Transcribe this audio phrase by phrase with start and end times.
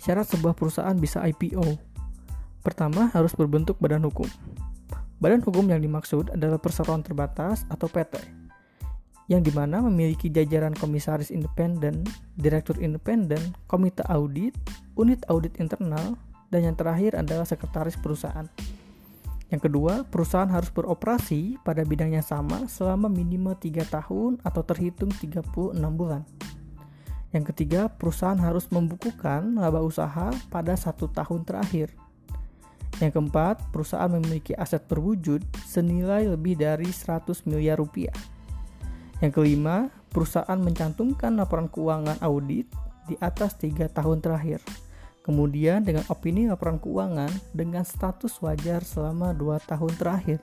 [0.00, 1.76] Syarat sebuah perusahaan bisa IPO.
[2.64, 4.24] Pertama, harus berbentuk badan hukum.
[5.20, 8.16] Badan hukum yang dimaksud adalah perseroan terbatas atau PT,
[9.28, 12.08] yang di mana memiliki jajaran komisaris independen,
[12.40, 14.56] direktur independen, komite audit,
[14.96, 16.16] unit audit internal,
[16.48, 18.48] dan yang terakhir adalah sekretaris perusahaan.
[19.52, 25.12] Yang kedua, perusahaan harus beroperasi pada bidang yang sama selama minimal 3 tahun atau terhitung
[25.12, 26.24] 36 bulan.
[27.30, 31.94] Yang ketiga, perusahaan harus membukukan laba usaha pada satu tahun terakhir.
[32.98, 38.14] Yang keempat, perusahaan memiliki aset berwujud senilai lebih dari 100 miliar rupiah.
[39.22, 42.66] Yang kelima, perusahaan mencantumkan laporan keuangan audit
[43.06, 44.60] di atas tiga tahun terakhir.
[45.20, 50.40] Kemudian dengan opini laporan keuangan dengan status wajar selama dua tahun terakhir.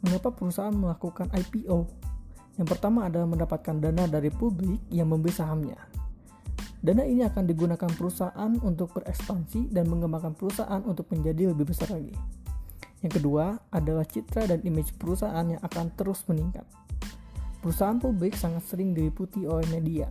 [0.00, 1.84] Mengapa perusahaan melakukan IPO?
[2.56, 5.76] Yang pertama adalah mendapatkan dana dari publik yang membeli sahamnya.
[6.80, 12.16] Dana ini akan digunakan perusahaan untuk berekspansi dan mengembangkan perusahaan untuk menjadi lebih besar lagi.
[13.04, 16.64] Yang kedua adalah citra dan image perusahaan yang akan terus meningkat.
[17.60, 20.08] Perusahaan publik sangat sering diliputi oleh media.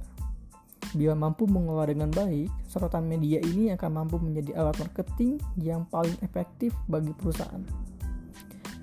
[0.93, 6.17] Bila mampu mengelola dengan baik, sorotan media ini akan mampu menjadi alat marketing yang paling
[6.21, 7.89] efektif bagi perusahaan.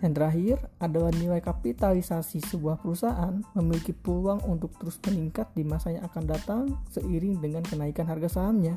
[0.04, 6.04] Yang terakhir adalah nilai kapitalisasi sebuah perusahaan memiliki peluang untuk terus meningkat di masa yang
[6.04, 8.76] akan datang seiring dengan kenaikan harga sahamnya.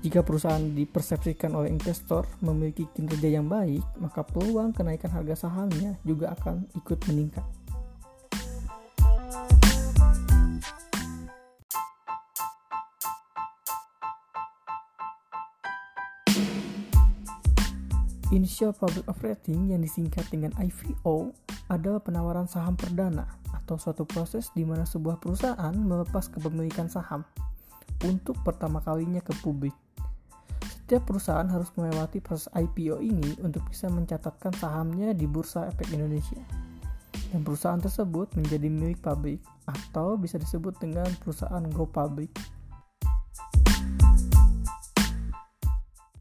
[0.00, 6.32] Jika perusahaan dipersepsikan oleh investor memiliki kinerja yang baik, maka peluang kenaikan harga sahamnya juga
[6.36, 7.44] akan ikut meningkat.
[18.30, 21.34] Initial Public Offering yang disingkat dengan IPO
[21.66, 27.26] adalah penawaran saham perdana atau suatu proses di mana sebuah perusahaan melepas kepemilikan saham
[28.06, 29.74] untuk pertama kalinya ke publik.
[30.62, 36.38] Setiap perusahaan harus melewati proses IPO ini untuk bisa mencatatkan sahamnya di Bursa Efek Indonesia.
[37.34, 42.30] Dan perusahaan tersebut menjadi milik publik atau bisa disebut dengan perusahaan go public.